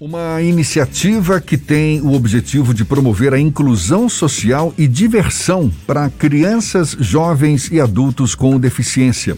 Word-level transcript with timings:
Uma 0.00 0.40
iniciativa 0.40 1.40
que 1.40 1.58
tem 1.58 2.00
o 2.00 2.12
objetivo 2.12 2.72
de 2.72 2.84
promover 2.84 3.34
a 3.34 3.40
inclusão 3.40 4.08
social 4.08 4.72
e 4.78 4.86
diversão 4.86 5.72
para 5.88 6.08
crianças, 6.08 6.96
jovens 7.00 7.68
e 7.72 7.80
adultos 7.80 8.32
com 8.32 8.60
deficiência. 8.60 9.36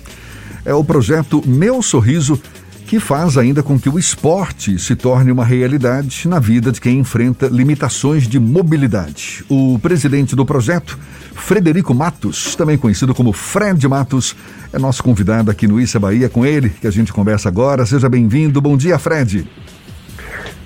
É 0.62 0.74
o 0.74 0.84
projeto 0.84 1.42
Meu 1.46 1.80
Sorriso, 1.82 2.38
que 2.86 3.00
faz 3.00 3.38
ainda 3.38 3.62
com 3.62 3.80
que 3.80 3.88
o 3.88 3.98
esporte 3.98 4.78
se 4.78 4.94
torne 4.94 5.32
uma 5.32 5.46
realidade 5.46 6.28
na 6.28 6.38
vida 6.38 6.70
de 6.70 6.78
quem 6.78 6.98
enfrenta 6.98 7.46
limitações 7.46 8.28
de 8.28 8.38
mobilidade. 8.38 9.42
O 9.48 9.78
presidente 9.78 10.36
do 10.36 10.44
projeto, 10.44 10.98
Frederico 11.34 11.94
Matos, 11.94 12.54
também 12.54 12.76
conhecido 12.76 13.14
como 13.14 13.32
Fred 13.32 13.88
Matos, 13.88 14.36
é 14.74 14.78
nosso 14.78 15.02
convidado 15.02 15.50
aqui 15.50 15.66
no 15.66 15.80
Issa 15.80 15.98
Bahia. 15.98 16.28
Com 16.28 16.44
ele 16.44 16.68
que 16.68 16.86
a 16.86 16.90
gente 16.90 17.14
conversa 17.14 17.48
agora. 17.48 17.86
Seja 17.86 18.10
bem-vindo. 18.10 18.60
Bom 18.60 18.76
dia, 18.76 18.98
Fred. 18.98 19.48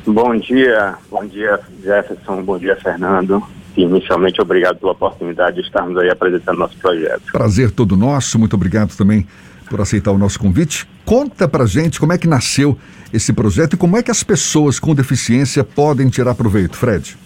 Bom 0.07 0.37
dia, 0.37 0.95
bom 1.11 1.25
dia 1.25 1.59
Jefferson, 1.83 2.43
bom 2.43 2.59
dia 2.59 2.77
Fernando. 2.77 3.43
Inicialmente, 3.77 4.41
obrigado 4.41 4.79
pela 4.79 4.93
oportunidade 4.93 5.57
de 5.57 5.63
estarmos 5.63 5.97
aí 5.97 6.11
apresentando 6.11 6.59
nosso 6.59 6.77
projeto. 6.77 7.23
Prazer 7.33 7.71
todo 7.71 7.97
nosso, 7.97 8.39
muito 8.39 8.55
obrigado 8.55 8.95
também 8.97 9.27
por 9.69 9.81
aceitar 9.81 10.13
o 10.13 10.19
nosso 10.19 10.39
convite. 10.39 10.87
Conta 11.05 11.49
pra 11.49 11.65
gente 11.67 11.99
como 11.99 12.13
é 12.13 12.19
que 12.19 12.29
nasceu 12.29 12.79
esse 13.13 13.33
projeto 13.33 13.75
e 13.75 13.77
como 13.77 13.97
é 13.97 14.03
que 14.03 14.11
as 14.11 14.23
pessoas 14.23 14.79
com 14.79 14.95
deficiência 14.95 15.65
podem 15.65 16.09
tirar 16.09 16.35
proveito, 16.35 16.77
Fred. 16.77 17.17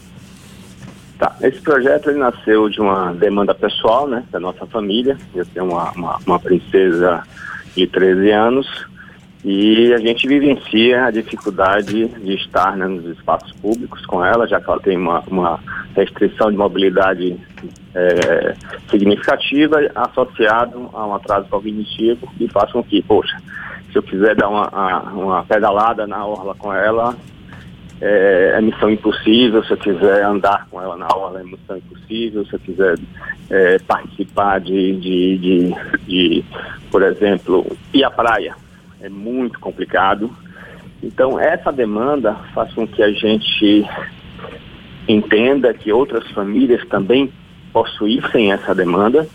Tá, 1.18 1.34
esse 1.42 1.60
projeto 1.60 2.10
ele 2.10 2.20
nasceu 2.20 2.68
de 2.68 2.80
uma 2.80 3.12
demanda 3.12 3.52
pessoal, 3.54 4.06
né, 4.06 4.22
da 4.30 4.38
nossa 4.38 4.64
família. 4.66 5.18
Eu 5.34 5.44
tenho 5.44 5.66
uma, 5.66 5.90
uma, 5.90 6.18
uma 6.24 6.38
princesa 6.38 7.24
de 7.74 7.86
13 7.88 8.30
anos 8.30 8.86
e 9.44 9.92
a 9.94 9.98
gente 9.98 10.26
vivencia 10.26 11.04
a 11.04 11.10
dificuldade 11.10 12.08
de 12.08 12.34
estar 12.34 12.76
né, 12.76 12.86
nos 12.86 13.04
espaços 13.16 13.52
públicos 13.52 14.04
com 14.06 14.24
ela, 14.24 14.48
já 14.48 14.60
que 14.60 14.68
ela 14.68 14.80
tem 14.80 14.96
uma, 14.96 15.20
uma 15.28 15.60
restrição 15.94 16.50
de 16.50 16.56
mobilidade 16.56 17.36
é, 17.94 18.54
significativa 18.90 19.78
associado 19.94 20.90
a 20.92 21.06
um 21.06 21.14
atraso 21.14 21.48
cognitivo 21.48 22.28
que 22.36 22.48
faz 22.48 22.72
com 22.72 22.82
que, 22.82 23.00
poxa, 23.02 23.36
se 23.92 23.98
eu 23.98 24.02
quiser 24.02 24.34
dar 24.34 24.48
uma, 24.48 24.68
uma 25.12 25.44
pedalada 25.44 26.06
na 26.06 26.24
orla 26.26 26.54
com 26.56 26.74
ela, 26.74 27.16
é, 28.00 28.54
é, 28.56 28.60
missão 28.60 28.90
impossível, 28.90 29.62
se 29.64 29.72
eu 29.72 29.76
quiser 29.76 30.24
andar 30.24 30.66
com 30.70 30.80
ela 30.80 30.96
na 30.96 31.06
orla 31.08 31.40
é 31.40 31.44
missão 31.44 31.76
impossível, 31.76 32.44
se 32.46 32.54
eu 32.54 32.60
quiser 32.60 32.94
é, 33.50 33.78
participar 33.80 34.60
de, 34.60 34.96
de, 34.96 35.38
de, 35.38 35.74
de, 36.06 36.44
por 36.90 37.02
exemplo, 37.02 37.66
ir 37.92 38.04
à 38.04 38.10
praia, 38.10 38.54
é 39.00 39.08
muito 39.08 39.58
complicado. 39.60 40.30
Então, 41.02 41.38
essa 41.38 41.72
demanda 41.72 42.34
faz 42.54 42.72
com 42.74 42.86
que 42.86 43.02
a 43.02 43.10
gente 43.10 43.86
entenda 45.06 45.72
que 45.72 45.92
outras 45.92 46.28
famílias 46.32 46.86
também 46.88 47.32
possuíssem 47.72 48.52
essa 48.52 48.74
demanda 48.74 49.26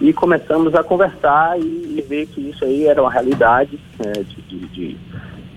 e 0.00 0.12
começamos 0.12 0.74
a 0.74 0.82
conversar 0.82 1.58
e, 1.60 1.96
e 1.98 2.04
ver 2.08 2.26
que 2.26 2.40
isso 2.40 2.64
aí 2.64 2.86
era 2.86 3.02
uma 3.02 3.10
realidade 3.10 3.78
é, 3.98 4.22
de, 4.22 4.42
de, 4.42 4.58
de, 4.68 4.96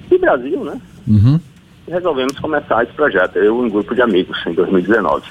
de, 0.09 0.17
Brasil, 0.17 0.64
né? 0.64 0.80
Uhum. 1.08 1.39
E 1.88 1.91
resolvemos 1.91 2.38
começar 2.39 2.84
esse 2.84 2.94
projeto, 2.94 3.38
eu 3.38 3.45
e 3.45 3.66
um 3.66 3.69
grupo 3.69 3.95
de 3.95 4.02
amigos, 4.02 4.38
em 4.45 4.53
2019. 4.53 5.25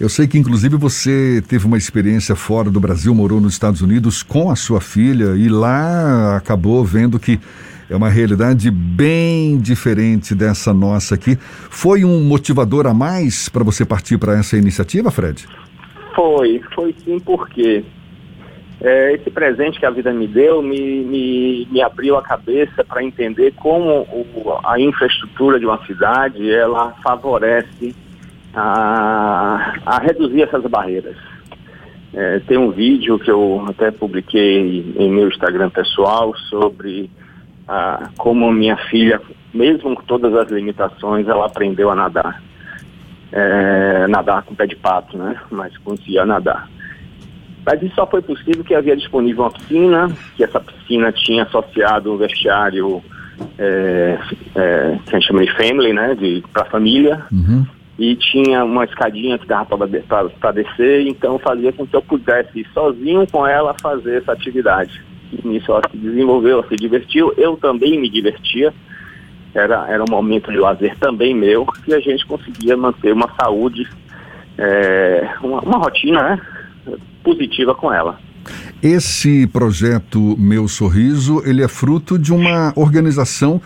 Eu 0.00 0.08
sei 0.08 0.26
que, 0.26 0.36
inclusive, 0.36 0.76
você 0.76 1.42
teve 1.48 1.66
uma 1.66 1.78
experiência 1.78 2.34
fora 2.34 2.70
do 2.70 2.80
Brasil, 2.80 3.14
morou 3.14 3.40
nos 3.40 3.52
Estados 3.52 3.80
Unidos 3.80 4.22
com 4.22 4.50
a 4.50 4.56
sua 4.56 4.80
filha 4.80 5.36
e 5.36 5.48
lá 5.48 6.36
acabou 6.36 6.84
vendo 6.84 7.18
que 7.18 7.38
é 7.88 7.94
uma 7.94 8.08
realidade 8.08 8.70
bem 8.70 9.58
diferente 9.58 10.34
dessa 10.34 10.72
nossa 10.74 11.14
aqui. 11.14 11.36
Foi 11.38 12.04
um 12.04 12.24
motivador 12.24 12.86
a 12.86 12.94
mais 12.94 13.48
para 13.48 13.62
você 13.62 13.84
partir 13.84 14.18
para 14.18 14.38
essa 14.38 14.56
iniciativa, 14.56 15.10
Fred? 15.10 15.46
Foi, 16.14 16.60
foi 16.74 16.94
sim, 17.04 17.20
porque 17.20 17.84
é, 18.80 19.14
esse 19.14 19.30
presente 19.30 19.78
que 19.78 19.86
a 19.86 19.90
vida 19.90 20.12
me 20.12 20.26
deu 20.26 20.60
me, 20.62 21.04
me, 21.04 21.68
me 21.70 21.82
abriu 21.82 22.16
a 22.16 22.22
cabeça 22.22 22.82
para 22.84 23.04
entender 23.04 23.52
como 23.56 24.02
o, 24.02 24.58
a 24.64 24.80
infraestrutura 24.80 25.58
de 25.60 25.66
uma 25.66 25.84
cidade 25.86 26.50
ela 26.50 26.94
favorece 27.02 27.94
a, 28.54 29.74
a 29.84 29.98
reduzir 29.98 30.42
essas 30.42 30.62
barreiras. 30.64 31.16
É, 32.12 32.38
tem 32.40 32.56
um 32.56 32.70
vídeo 32.70 33.18
que 33.18 33.30
eu 33.30 33.64
até 33.68 33.90
publiquei 33.90 34.94
em 34.96 35.10
meu 35.10 35.28
Instagram 35.28 35.70
pessoal 35.70 36.34
sobre 36.48 37.10
como 38.18 38.52
minha 38.52 38.76
filha, 38.76 39.20
mesmo 39.52 39.94
com 39.94 40.02
todas 40.04 40.34
as 40.34 40.50
limitações, 40.50 41.26
ela 41.26 41.46
aprendeu 41.46 41.90
a 41.90 41.94
nadar. 41.94 42.42
É, 43.32 44.06
nadar 44.06 44.42
com 44.42 44.54
pé 44.54 44.66
de 44.66 44.76
pato, 44.76 45.16
né? 45.16 45.36
Mas 45.50 45.76
conseguia 45.78 46.24
nadar. 46.24 46.68
Mas 47.66 47.82
isso 47.82 47.94
só 47.94 48.06
foi 48.06 48.22
possível 48.22 48.62
que 48.62 48.74
havia 48.74 48.96
disponível 48.96 49.44
uma 49.44 49.50
piscina, 49.50 50.08
que 50.36 50.44
essa 50.44 50.60
piscina 50.60 51.10
tinha 51.10 51.42
associado 51.42 52.12
um 52.12 52.16
vestiário 52.16 53.02
é, 53.58 54.18
é, 54.54 54.98
que 55.04 55.16
a 55.16 55.18
gente 55.18 55.26
chama 55.26 55.44
de 55.44 55.56
family, 55.56 55.92
né? 55.92 56.16
Para 56.52 56.66
família. 56.66 57.24
Uhum 57.32 57.66
e 57.98 58.16
tinha 58.16 58.64
uma 58.64 58.84
escadinha 58.84 59.38
que 59.38 59.46
dava 59.46 59.76
para 59.76 60.52
descer, 60.52 61.06
então 61.06 61.38
fazia 61.38 61.72
com 61.72 61.86
que 61.86 61.94
eu 61.94 62.02
pudesse 62.02 62.60
ir 62.60 62.66
sozinho 62.72 63.26
com 63.30 63.46
ela 63.46 63.74
fazer 63.80 64.18
essa 64.18 64.32
atividade. 64.32 65.00
E 65.32 65.46
nisso 65.46 65.70
ela 65.70 65.82
se 65.90 65.96
desenvolveu, 65.96 66.58
ela 66.58 66.68
se 66.68 66.76
divertiu, 66.76 67.32
eu 67.36 67.56
também 67.56 68.00
me 68.00 68.10
divertia, 68.10 68.74
era, 69.54 69.86
era 69.88 70.02
um 70.02 70.10
momento 70.10 70.50
de 70.50 70.58
lazer 70.58 70.96
também 70.98 71.34
meu, 71.34 71.66
e 71.86 71.94
a 71.94 72.00
gente 72.00 72.26
conseguia 72.26 72.76
manter 72.76 73.12
uma 73.12 73.30
saúde, 73.40 73.88
é, 74.58 75.28
uma, 75.40 75.60
uma 75.60 75.78
rotina 75.78 76.22
né, 76.22 76.40
positiva 77.22 77.74
com 77.74 77.92
ela. 77.92 78.18
Esse 78.82 79.46
projeto 79.46 80.36
Meu 80.38 80.68
Sorriso, 80.68 81.42
ele 81.46 81.62
é 81.62 81.68
fruto 81.68 82.18
de 82.18 82.32
uma 82.32 82.72
organização 82.76 83.62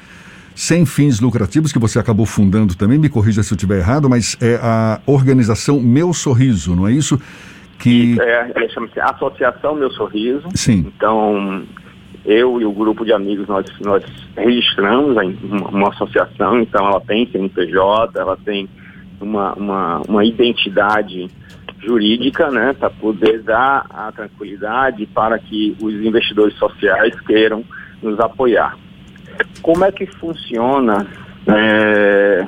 sem 0.58 0.84
fins 0.84 1.20
lucrativos, 1.20 1.72
que 1.72 1.78
você 1.78 2.00
acabou 2.00 2.26
fundando 2.26 2.74
também, 2.74 2.98
me 2.98 3.08
corrija 3.08 3.44
se 3.44 3.52
eu 3.52 3.54
estiver 3.54 3.78
errado, 3.78 4.10
mas 4.10 4.36
é 4.42 4.56
a 4.60 5.00
organização 5.06 5.78
Meu 5.80 6.12
Sorriso, 6.12 6.74
não 6.74 6.88
é 6.88 6.90
isso? 6.90 7.16
Que... 7.78 8.14
Isso, 8.14 8.22
é, 8.22 8.68
chama-se 8.70 8.98
Associação 8.98 9.76
Meu 9.76 9.88
Sorriso. 9.92 10.48
Sim. 10.56 10.92
Então, 10.96 11.62
eu 12.24 12.60
e 12.60 12.64
o 12.64 12.72
grupo 12.72 13.04
de 13.04 13.12
amigos, 13.12 13.46
nós, 13.46 13.66
nós 13.84 14.02
registramos 14.36 15.16
uma, 15.44 15.68
uma 15.68 15.88
associação, 15.90 16.58
então 16.58 16.88
ela 16.88 17.00
tem 17.02 17.30
CNPJ, 17.30 18.18
ela 18.18 18.36
tem 18.44 18.68
uma, 19.20 19.52
uma, 19.52 20.02
uma 20.08 20.24
identidade 20.24 21.30
jurídica, 21.86 22.50
né, 22.50 22.72
para 22.72 22.90
poder 22.90 23.44
dar 23.44 23.86
a 23.90 24.10
tranquilidade 24.10 25.06
para 25.06 25.38
que 25.38 25.76
os 25.80 25.94
investidores 25.94 26.56
sociais 26.56 27.14
queiram 27.20 27.62
nos 28.02 28.18
apoiar. 28.18 28.76
Como 29.62 29.84
é 29.84 29.92
que 29.92 30.06
funciona 30.06 31.06
é, 31.46 32.46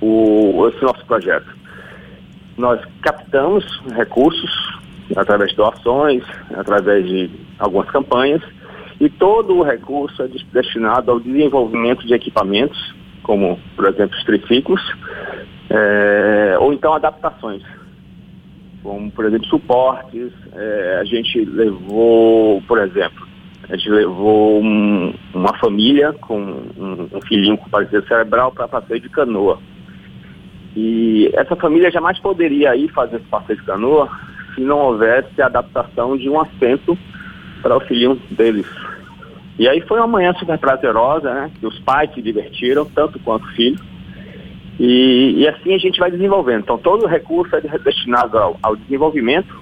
o, 0.00 0.68
esse 0.68 0.82
nosso 0.82 1.04
projeto? 1.06 1.46
Nós 2.56 2.80
captamos 3.02 3.64
recursos 3.96 4.50
através 5.16 5.50
de 5.50 5.56
doações, 5.56 6.22
através 6.54 7.06
de 7.06 7.30
algumas 7.58 7.90
campanhas, 7.90 8.42
e 9.00 9.08
todo 9.08 9.56
o 9.56 9.62
recurso 9.62 10.22
é 10.22 10.28
destinado 10.52 11.10
ao 11.10 11.20
desenvolvimento 11.20 12.06
de 12.06 12.14
equipamentos, 12.14 12.94
como, 13.22 13.58
por 13.74 13.88
exemplo, 13.88 14.16
os 14.16 14.24
triciclos, 14.24 14.80
é, 15.70 16.56
ou 16.60 16.72
então 16.72 16.94
adaptações, 16.94 17.62
como, 18.82 19.10
por 19.10 19.24
exemplo, 19.24 19.46
suportes. 19.46 20.32
É, 20.52 20.98
a 21.00 21.04
gente 21.04 21.44
levou, 21.44 22.62
por 22.62 22.78
exemplo, 22.78 23.23
a 23.68 23.76
gente 23.76 23.88
levou 23.88 24.62
um, 24.62 25.14
uma 25.32 25.56
família 25.58 26.12
com 26.12 26.38
um, 26.38 27.08
um 27.12 27.20
filhinho 27.22 27.56
com 27.56 27.70
paralisia 27.70 28.02
cerebral 28.02 28.52
para 28.52 28.68
passeio 28.68 29.00
de 29.00 29.08
canoa. 29.08 29.58
E 30.76 31.30
essa 31.34 31.56
família 31.56 31.90
jamais 31.90 32.18
poderia 32.18 32.76
ir 32.76 32.88
fazer 32.92 33.16
esse 33.16 33.26
passeio 33.26 33.58
de 33.58 33.64
canoa 33.64 34.10
se 34.54 34.60
não 34.60 34.78
houvesse 34.78 35.40
a 35.40 35.46
adaptação 35.46 36.16
de 36.16 36.28
um 36.28 36.40
assento 36.40 36.98
para 37.62 37.76
o 37.76 37.80
filhinho 37.80 38.20
deles. 38.30 38.66
E 39.58 39.68
aí 39.68 39.80
foi 39.82 39.98
uma 39.98 40.08
manhã 40.08 40.32
super 40.34 40.58
prazerosa, 40.58 41.32
né? 41.32 41.50
Que 41.58 41.66
os 41.66 41.78
pais 41.80 42.12
se 42.12 42.20
divertiram, 42.20 42.84
tanto 42.84 43.18
quanto 43.20 43.44
o 43.44 43.52
filho. 43.52 43.78
E, 44.78 45.34
e 45.38 45.48
assim 45.48 45.72
a 45.74 45.78
gente 45.78 45.98
vai 45.98 46.10
desenvolvendo. 46.10 46.62
Então 46.62 46.76
todo 46.76 47.04
o 47.04 47.08
recurso 47.08 47.54
é 47.54 47.60
destinado 47.78 48.36
ao, 48.36 48.58
ao 48.62 48.76
desenvolvimento, 48.76 49.54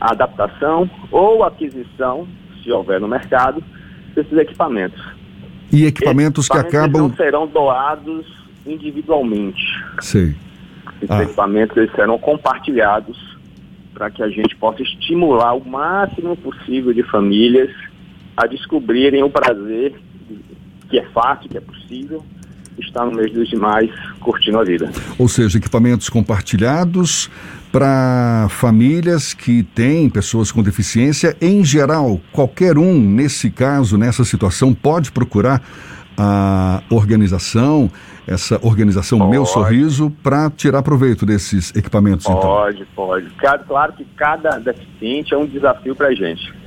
à 0.00 0.12
adaptação 0.12 0.88
ou 1.10 1.44
aquisição 1.44 2.26
se 2.62 2.70
houver 2.70 3.00
no 3.00 3.08
mercado, 3.08 3.62
desses 4.14 4.36
equipamentos. 4.36 5.00
E 5.72 5.86
equipamentos, 5.86 6.46
equipamentos 6.46 6.48
que 6.48 6.56
acabam. 6.58 7.08
Não 7.08 7.16
serão 7.16 7.46
doados 7.46 8.26
individualmente. 8.66 9.62
Sim. 10.00 10.34
Esses 11.00 11.10
ah. 11.10 11.22
equipamentos 11.22 11.76
eles 11.76 11.90
serão 11.92 12.18
compartilhados 12.18 13.18
para 13.94 14.10
que 14.10 14.22
a 14.22 14.28
gente 14.28 14.54
possa 14.56 14.82
estimular 14.82 15.54
o 15.54 15.64
máximo 15.64 16.36
possível 16.36 16.92
de 16.92 17.02
famílias 17.02 17.70
a 18.36 18.46
descobrirem 18.46 19.22
o 19.22 19.30
prazer 19.30 19.94
que 20.88 20.98
é 20.98 21.04
fácil, 21.06 21.48
que 21.48 21.56
é 21.56 21.60
possível, 21.60 22.24
estar 22.78 23.04
no 23.04 23.12
meio 23.12 23.32
dos 23.32 23.48
demais, 23.48 23.90
curtindo 24.20 24.58
a 24.58 24.64
vida. 24.64 24.90
Ou 25.18 25.28
seja, 25.28 25.58
equipamentos 25.58 26.08
compartilhados 26.08 27.30
para 27.70 28.46
famílias 28.50 29.32
que 29.32 29.62
têm 29.62 30.10
pessoas 30.10 30.52
com 30.52 30.62
deficiência. 30.62 31.36
Em 31.40 31.64
geral, 31.64 32.20
qualquer 32.30 32.76
um, 32.76 33.00
nesse 33.00 33.50
caso, 33.50 33.96
nessa 33.96 34.24
situação, 34.24 34.74
pode 34.74 35.10
procurar 35.10 35.62
a 36.16 36.82
organização, 36.90 37.90
essa 38.26 38.60
organização 38.62 39.18
pode. 39.18 39.30
Meu 39.30 39.46
Sorriso, 39.46 40.10
para 40.22 40.50
tirar 40.50 40.82
proveito 40.82 41.24
desses 41.24 41.74
equipamentos? 41.74 42.26
Então? 42.26 42.40
Pode, 42.40 42.82
então. 42.82 42.86
pode. 42.94 43.30
Claro 43.66 43.92
que 43.94 44.04
cada 44.16 44.58
deficiente 44.58 45.32
é 45.32 45.38
um 45.38 45.46
desafio 45.46 45.96
para 45.96 46.08
a 46.08 46.14
gente. 46.14 46.61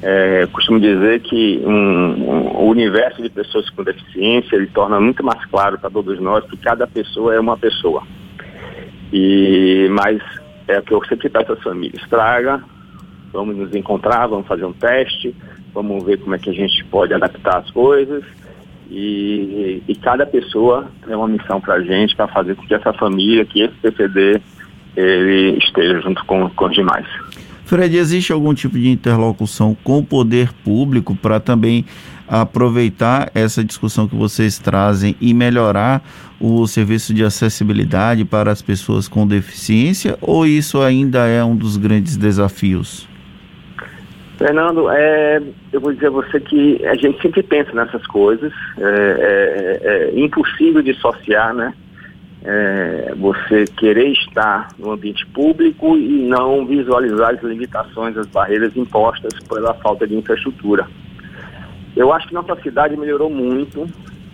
É, 0.00 0.46
costumo 0.52 0.78
dizer 0.78 1.20
que 1.22 1.60
um, 1.64 1.70
um, 1.70 2.56
o 2.56 2.68
universo 2.68 3.20
de 3.20 3.28
pessoas 3.28 3.68
com 3.70 3.82
deficiência 3.82 4.54
ele 4.54 4.68
torna 4.68 5.00
muito 5.00 5.24
mais 5.24 5.44
claro 5.46 5.76
para 5.76 5.90
todos 5.90 6.20
nós 6.20 6.44
que 6.44 6.56
cada 6.56 6.86
pessoa 6.86 7.34
é 7.34 7.40
uma 7.40 7.56
pessoa. 7.56 8.02
E 9.12 9.88
mas 9.90 10.22
é 10.68 10.78
o 10.78 10.82
que 10.82 10.92
eu 10.92 11.04
sempre 11.06 11.28
peço 11.28 11.52
às 11.52 11.62
famílias: 11.62 12.06
traga, 12.08 12.62
vamos 13.32 13.56
nos 13.56 13.74
encontrar, 13.74 14.28
vamos 14.28 14.46
fazer 14.46 14.64
um 14.64 14.72
teste, 14.72 15.34
vamos 15.74 16.04
ver 16.04 16.18
como 16.18 16.34
é 16.34 16.38
que 16.38 16.50
a 16.50 16.54
gente 16.54 16.84
pode 16.84 17.12
adaptar 17.12 17.58
as 17.58 17.70
coisas. 17.70 18.22
E, 18.90 19.82
e 19.86 19.94
cada 19.96 20.24
pessoa 20.24 20.90
é 21.06 21.14
uma 21.14 21.28
missão 21.28 21.60
para 21.60 21.74
a 21.74 21.82
gente 21.82 22.16
para 22.16 22.26
fazer 22.28 22.54
com 22.54 22.66
que 22.66 22.74
essa 22.74 22.92
família, 22.94 23.44
que 23.44 23.60
esse 23.60 23.74
PCD, 23.74 24.40
ele 24.96 25.58
esteja 25.58 26.00
junto 26.00 26.24
com, 26.24 26.48
com 26.50 26.66
os 26.66 26.72
demais. 26.72 27.06
Fred, 27.68 27.94
existe 27.98 28.32
algum 28.32 28.54
tipo 28.54 28.78
de 28.78 28.88
interlocução 28.88 29.76
com 29.84 29.98
o 29.98 30.02
poder 30.02 30.50
público 30.64 31.14
para 31.14 31.38
também 31.38 31.84
aproveitar 32.26 33.30
essa 33.34 33.62
discussão 33.62 34.08
que 34.08 34.16
vocês 34.16 34.58
trazem 34.58 35.14
e 35.20 35.34
melhorar 35.34 36.02
o 36.40 36.66
serviço 36.66 37.12
de 37.12 37.22
acessibilidade 37.22 38.24
para 38.24 38.50
as 38.50 38.62
pessoas 38.62 39.06
com 39.06 39.26
deficiência 39.26 40.16
ou 40.22 40.46
isso 40.46 40.80
ainda 40.80 41.26
é 41.26 41.44
um 41.44 41.54
dos 41.54 41.76
grandes 41.76 42.16
desafios? 42.16 43.06
Fernando, 44.38 44.88
é, 44.88 45.42
eu 45.70 45.78
vou 45.78 45.92
dizer 45.92 46.06
a 46.06 46.10
você 46.10 46.40
que 46.40 46.82
a 46.86 46.94
gente 46.94 47.20
sempre 47.20 47.42
pensa 47.42 47.74
nessas 47.74 48.06
coisas, 48.06 48.50
é, 48.78 49.80
é, 49.82 50.10
é 50.14 50.18
impossível 50.18 50.80
dissociar, 50.80 51.52
né? 51.52 51.74
É, 52.44 53.14
você 53.16 53.64
querer 53.64 54.12
estar 54.12 54.68
no 54.78 54.92
ambiente 54.92 55.26
público 55.26 55.96
e 55.96 56.26
não 56.26 56.64
visualizar 56.66 57.34
as 57.34 57.42
limitações, 57.42 58.16
as 58.16 58.26
barreiras 58.26 58.76
impostas 58.76 59.32
pela 59.48 59.74
falta 59.74 60.06
de 60.06 60.14
infraestrutura. 60.14 60.86
Eu 61.96 62.12
acho 62.12 62.28
que 62.28 62.34
nossa 62.34 62.54
cidade 62.62 62.96
melhorou 62.96 63.28
muito 63.28 63.86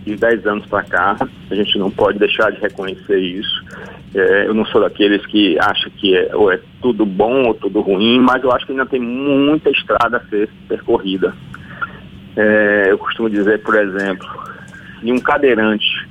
de 0.05 0.15
10 0.15 0.45
anos 0.45 0.65
para 0.67 0.83
cá, 0.83 1.17
a 1.49 1.55
gente 1.55 1.79
não 1.79 1.89
pode 1.89 2.19
deixar 2.19 2.51
de 2.51 2.61
reconhecer 2.61 3.17
isso. 3.17 3.65
É, 4.13 4.45
eu 4.45 4.53
não 4.53 4.63
sou 4.67 4.81
daqueles 4.81 5.25
que 5.25 5.57
acham 5.59 5.91
que 5.97 6.15
é, 6.15 6.35
ou 6.35 6.51
é 6.51 6.59
tudo 6.79 7.05
bom 7.05 7.47
ou 7.47 7.55
tudo 7.55 7.81
ruim, 7.81 8.19
mas 8.19 8.43
eu 8.43 8.51
acho 8.51 8.67
que 8.67 8.71
ainda 8.71 8.85
tem 8.85 8.99
muita 8.99 9.71
estrada 9.71 10.17
a 10.17 10.29
ser 10.29 10.47
percorrida. 10.67 11.33
É, 12.37 12.91
eu 12.91 12.99
costumo 12.99 13.29
dizer, 13.29 13.63
por 13.63 13.75
exemplo, 13.75 14.27
se 14.99 15.11
um 15.11 15.19
cadeirante 15.19 16.07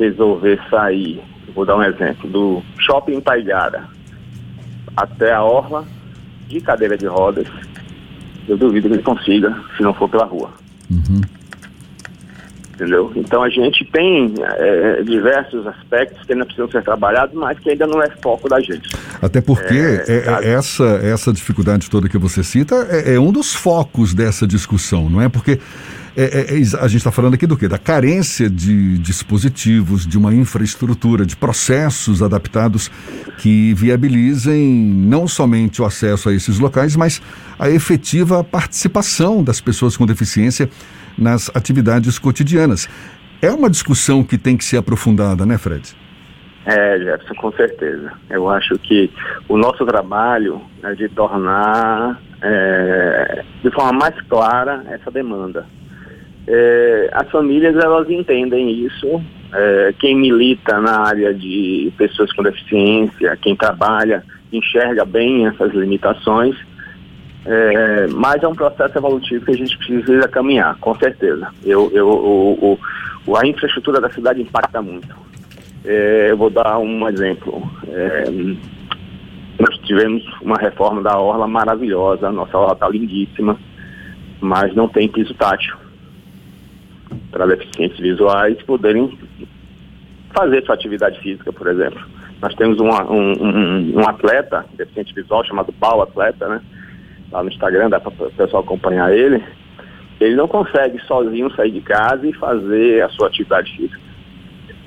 resolver 0.00 0.58
sair, 0.70 1.22
vou 1.54 1.66
dar 1.66 1.76
um 1.76 1.82
exemplo, 1.82 2.28
do 2.28 2.62
shopping 2.78 3.20
Taigara 3.20 3.84
até 4.96 5.32
a 5.32 5.42
orla 5.42 5.84
de 6.48 6.60
cadeira 6.60 6.96
de 6.96 7.06
rodas, 7.06 7.46
eu 8.48 8.56
duvido 8.56 8.88
que 8.88 8.94
ele 8.94 9.02
consiga, 9.02 9.56
se 9.76 9.82
não 9.82 9.94
for 9.94 10.08
pela 10.08 10.24
rua. 10.24 10.50
Uhum. 10.90 11.20
Entendeu? 12.74 13.12
Então 13.14 13.42
a 13.42 13.50
gente 13.50 13.84
tem 13.92 14.34
é, 14.38 15.02
diversos 15.02 15.66
aspectos 15.66 16.24
que 16.24 16.32
ainda 16.32 16.46
precisam 16.46 16.70
ser 16.70 16.82
trabalhados, 16.82 17.34
mas 17.34 17.58
que 17.58 17.70
ainda 17.70 17.86
não 17.86 18.02
é 18.02 18.08
foco 18.22 18.48
da 18.48 18.58
gente. 18.58 18.88
Até 19.20 19.42
porque 19.42 19.74
é, 19.74 20.04
é, 20.08 20.48
é 20.48 20.52
essa, 20.54 20.84
essa 21.02 21.30
dificuldade 21.30 21.90
toda 21.90 22.08
que 22.08 22.16
você 22.16 22.42
cita 22.42 22.86
é, 22.88 23.14
é 23.14 23.20
um 23.20 23.30
dos 23.30 23.54
focos 23.54 24.14
dessa 24.14 24.46
discussão, 24.46 25.10
não 25.10 25.20
é? 25.20 25.28
Porque 25.28 25.60
é, 26.16 26.22
é, 26.22 26.54
é 26.54 26.60
a 26.80 26.88
gente 26.88 26.96
está 26.96 27.10
falando 27.10 27.34
aqui 27.34 27.46
do 27.46 27.56
quê? 27.56 27.68
Da 27.68 27.78
carência 27.78 28.48
de 28.48 28.98
dispositivos, 28.98 30.06
de 30.06 30.18
uma 30.18 30.34
infraestrutura, 30.34 31.24
de 31.24 31.36
processos 31.36 32.22
adaptados 32.22 32.90
que 33.38 33.74
viabilizem 33.74 34.62
não 34.62 35.26
somente 35.26 35.80
o 35.80 35.84
acesso 35.84 36.28
a 36.28 36.34
esses 36.34 36.58
locais, 36.58 36.96
mas 36.96 37.22
a 37.58 37.70
efetiva 37.70 38.42
participação 38.42 39.42
das 39.42 39.60
pessoas 39.60 39.96
com 39.96 40.06
deficiência 40.06 40.68
nas 41.16 41.50
atividades 41.54 42.18
cotidianas. 42.18 42.88
É 43.42 43.50
uma 43.50 43.70
discussão 43.70 44.22
que 44.22 44.36
tem 44.36 44.56
que 44.56 44.64
ser 44.64 44.76
aprofundada, 44.76 45.46
né, 45.46 45.56
Fred? 45.56 45.96
É, 46.66 46.98
Jefferson, 46.98 47.34
com 47.34 47.52
certeza. 47.52 48.12
Eu 48.28 48.48
acho 48.48 48.78
que 48.78 49.10
o 49.48 49.56
nosso 49.56 49.84
trabalho 49.86 50.60
é 50.82 50.94
de 50.94 51.08
tornar 51.08 52.20
é, 52.42 53.44
de 53.62 53.70
forma 53.70 53.92
mais 53.92 54.20
clara 54.28 54.84
essa 54.90 55.10
demanda. 55.10 55.66
É, 56.46 57.10
as 57.12 57.30
famílias 57.30 57.76
elas 57.76 58.08
entendem 58.08 58.70
isso. 58.84 59.22
É, 59.52 59.94
quem 59.98 60.16
milita 60.16 60.80
na 60.80 61.00
área 61.00 61.34
de 61.34 61.92
pessoas 61.96 62.32
com 62.32 62.42
deficiência, 62.42 63.36
quem 63.36 63.56
trabalha, 63.56 64.24
enxerga 64.52 65.04
bem 65.04 65.46
essas 65.46 65.72
limitações. 65.72 66.56
É, 67.44 68.06
mas 68.08 68.42
é 68.42 68.48
um 68.48 68.54
processo 68.54 68.98
evolutivo 68.98 69.44
que 69.44 69.52
a 69.52 69.56
gente 69.56 69.76
precisa 69.78 70.28
caminhar, 70.28 70.76
com 70.78 70.94
certeza. 70.96 71.48
Eu, 71.64 71.90
eu, 71.92 72.08
o, 72.08 72.78
o, 73.26 73.36
a 73.36 73.46
infraestrutura 73.46 74.00
da 74.00 74.10
cidade 74.10 74.42
impacta 74.42 74.82
muito. 74.82 75.08
É, 75.84 76.28
eu 76.30 76.36
vou 76.36 76.50
dar 76.50 76.78
um 76.78 77.08
exemplo. 77.08 77.62
É, 77.88 78.24
nós 79.58 79.78
tivemos 79.86 80.22
uma 80.42 80.56
reforma 80.56 81.02
da 81.02 81.18
orla 81.18 81.48
maravilhosa, 81.48 82.28
a 82.28 82.32
nossa 82.32 82.56
orla 82.56 82.74
está 82.74 82.88
lindíssima, 82.88 83.58
mas 84.40 84.74
não 84.74 84.88
tem 84.88 85.08
piso 85.08 85.34
tátil 85.34 85.76
para 87.30 87.46
deficientes 87.46 87.98
visuais 87.98 88.60
poderem 88.62 89.18
fazer 90.34 90.64
sua 90.64 90.74
atividade 90.74 91.18
física, 91.20 91.52
por 91.52 91.66
exemplo. 91.66 92.00
Nós 92.40 92.54
temos 92.54 92.80
uma, 92.80 93.04
um, 93.10 93.32
um, 93.32 94.00
um, 94.00 94.08
atleta, 94.08 94.64
deficiente 94.76 95.14
visual, 95.14 95.44
chamado 95.44 95.72
Paulo 95.72 96.02
Atleta, 96.02 96.48
né? 96.48 96.60
Lá 97.30 97.42
no 97.42 97.50
Instagram, 97.50 97.90
dá 97.90 98.00
para 98.00 98.10
o 98.10 98.30
pessoal 98.32 98.62
acompanhar 98.62 99.12
ele. 99.12 99.42
Ele 100.18 100.36
não 100.36 100.48
consegue 100.48 100.98
sozinho 101.06 101.54
sair 101.54 101.70
de 101.70 101.80
casa 101.80 102.26
e 102.26 102.32
fazer 102.32 103.02
a 103.02 103.08
sua 103.10 103.28
atividade 103.28 103.74
física. 103.76 104.00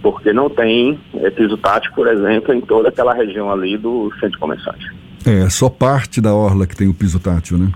Porque 0.01 0.33
não 0.33 0.49
tem 0.49 0.99
é, 1.15 1.29
piso 1.29 1.57
tático, 1.57 1.95
por 1.95 2.07
exemplo, 2.07 2.53
em 2.53 2.61
toda 2.61 2.89
aquela 2.89 3.13
região 3.13 3.51
ali 3.51 3.77
do 3.77 4.11
centro 4.13 4.31
de 4.31 4.37
convenções. 4.37 4.83
É, 5.25 5.49
só 5.49 5.69
parte 5.69 6.19
da 6.19 6.33
orla 6.33 6.67
que 6.67 6.75
tem 6.75 6.89
o 6.89 6.93
piso 6.93 7.19
tátil, 7.19 7.57
né? 7.57 7.71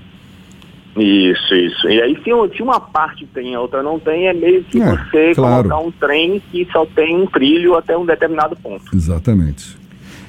Isso, 0.98 1.54
isso. 1.54 1.88
E 1.88 2.02
aí, 2.02 2.16
se, 2.24 2.56
se 2.56 2.64
uma 2.64 2.80
parte 2.80 3.26
tem 3.28 3.52
e 3.52 3.56
a 3.56 3.62
outra 3.62 3.84
não 3.84 4.00
tem, 4.00 4.28
é 4.28 4.34
meio 4.34 4.64
que 4.64 4.82
é, 4.82 4.86
você 4.86 5.34
claro. 5.36 5.70
colocar 5.70 5.88
um 5.88 5.92
trem 5.92 6.42
que 6.52 6.68
só 6.72 6.86
tem 6.86 7.16
um 7.16 7.28
trilho 7.28 7.76
até 7.76 7.98
um 7.98 8.06
determinado 8.06 8.56
ponto. 8.56 8.84
Exatamente. 8.94 9.78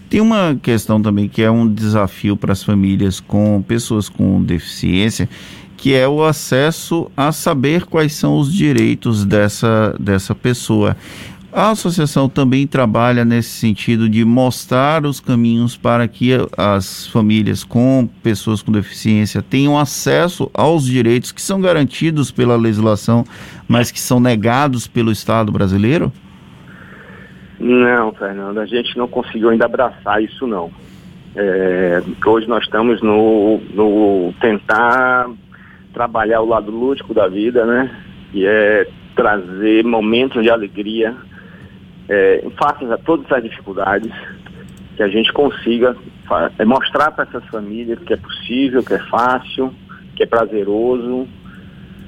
Tem 0.08 0.20
uma 0.20 0.58
questão 0.62 1.00
também 1.02 1.28
que 1.28 1.42
é 1.42 1.50
um 1.50 1.66
desafio 1.68 2.37
para 2.37 2.52
as 2.52 2.62
famílias 2.62 3.20
com 3.20 3.62
pessoas 3.62 4.08
com 4.08 4.42
deficiência, 4.42 5.28
que 5.76 5.94
é 5.94 6.08
o 6.08 6.25
acesso 6.25 7.10
a 7.16 7.30
saber 7.30 7.84
quais 7.84 8.14
são 8.14 8.38
os 8.38 8.52
direitos 8.52 9.25
dessa, 9.25 9.94
dessa 9.98 10.34
pessoa. 10.34 10.96
A 11.50 11.71
associação 11.71 12.28
também 12.28 12.67
trabalha 12.67 13.25
nesse 13.25 13.49
sentido 13.49 14.07
de 14.07 14.23
mostrar 14.23 15.07
os 15.07 15.19
caminhos 15.19 15.78
para 15.78 16.07
que 16.07 16.33
as 16.55 17.07
famílias 17.07 17.64
com 17.64 18.07
pessoas 18.23 18.62
com 18.62 18.71
deficiência 18.71 19.43
tenham 19.43 19.78
acesso 19.78 20.50
aos 20.52 20.85
direitos 20.85 21.33
que 21.33 21.40
são 21.40 21.59
garantidos 21.59 22.31
pela 22.31 22.55
legislação, 22.55 23.25
mas 23.67 23.90
que 23.90 23.99
são 23.99 24.21
negados 24.21 24.87
pelo 24.87 25.11
Estado 25.11 25.50
brasileiro? 25.50 26.12
Não, 27.59 28.12
Fernando, 28.12 28.59
a 28.59 28.67
gente 28.67 28.97
não 28.99 29.09
conseguiu 29.09 29.49
ainda 29.49 29.64
abraçar 29.64 30.23
isso 30.23 30.47
não. 30.47 30.71
É, 31.35 32.02
hoje 32.26 32.47
nós 32.47 32.64
estamos 32.64 33.00
no, 33.00 33.59
no 33.73 34.35
tentar 34.38 35.31
trabalhar 35.95 36.43
o 36.43 36.47
lado 36.47 36.71
lúdico 36.71 37.14
da 37.14 37.26
vida, 37.26 37.64
né? 37.64 37.90
Que 38.33 38.47
é 38.47 38.87
trazer 39.17 39.83
momentos 39.83 40.43
de 40.43 40.50
alegria 40.50 41.17
é, 42.08 42.44
face 42.58 42.84
a 42.86 42.96
todas 42.98 43.30
as 43.30 43.42
dificuldades, 43.42 44.12
que 44.96 45.02
a 45.02 45.08
gente 45.08 45.32
consiga 45.32 45.96
é, 46.58 46.64
mostrar 46.64 47.10
para 47.10 47.24
essas 47.24 47.44
famílias 47.46 47.98
que 48.00 48.12
é 48.12 48.16
possível, 48.16 48.82
que 48.82 48.94
é 48.94 48.98
fácil, 48.98 49.72
que 50.16 50.22
é 50.22 50.26
prazeroso, 50.26 51.28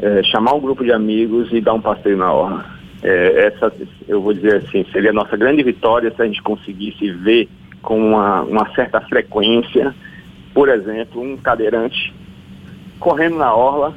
é, 0.01 0.23
chamar 0.25 0.55
um 0.55 0.61
grupo 0.61 0.83
de 0.83 0.93
amigos 0.93 1.53
e 1.53 1.61
dar 1.61 1.75
um 1.75 1.81
passeio 1.81 2.17
na 2.17 2.33
orla. 2.33 2.65
É, 3.03 3.47
essa, 3.47 3.73
eu 4.09 4.21
vou 4.21 4.35
dizer 4.35 4.57
assim, 4.57 4.85
seria 4.93 5.11
a 5.11 5.15
nossa 5.15 5.37
grande 5.37 5.63
vitória 5.63 6.13
se 6.15 6.21
a 6.21 6.27
gente 6.27 6.43
conseguisse 6.43 7.11
ver 7.11 7.49
com 7.83 7.99
uma, 7.99 8.43
uma 8.43 8.75
certa 8.75 9.01
frequência, 9.03 9.95
por 10.53 10.69
exemplo, 10.69 11.23
um 11.23 11.37
cadeirante 11.37 12.13
correndo 12.99 13.37
na 13.37 13.55
orla 13.55 13.95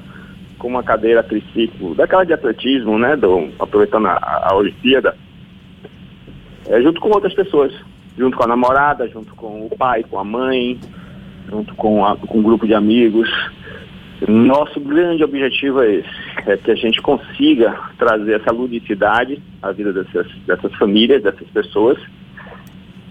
com 0.58 0.70
uma 0.70 0.84
cadeira 0.84 1.22
triciclo, 1.22 1.94
daquela 1.94 2.24
de 2.24 2.32
atletismo, 2.32 2.98
né, 2.98 3.18
do, 3.18 3.50
aproveitando 3.60 4.08
a, 4.08 4.48
a 4.50 4.56
Olimpíada, 4.56 5.16
é, 6.74 6.82
junto 6.82 7.00
com 7.00 7.10
outras 7.10 7.34
pessoas, 7.36 7.72
junto 8.18 8.36
com 8.36 8.44
a 8.44 8.48
namorada, 8.48 9.08
junto 9.08 9.36
com 9.36 9.68
o 9.68 9.78
pai, 9.78 10.04
com 10.04 10.18
a 10.18 10.24
mãe, 10.24 10.80
junto 11.48 11.76
com, 11.76 12.04
a, 12.04 12.18
com 12.18 12.40
um 12.40 12.42
grupo 12.42 12.66
de 12.66 12.74
amigos. 12.74 13.30
Nosso 14.28 14.80
grande 14.80 15.24
objetivo 15.24 15.84
é 15.84 15.96
esse, 15.96 16.10
é 16.48 16.58
que 16.58 16.72
a 16.72 16.76
gente 16.76 17.00
consiga 17.00 17.78
trazer 17.98 18.42
essa 18.42 18.52
ludicidade 18.52 19.40
à 19.62 19.72
vida 19.72 19.94
dessas, 19.94 20.26
dessas 20.48 20.74
famílias, 20.74 21.22
dessas 21.22 21.48
pessoas. 21.50 22.00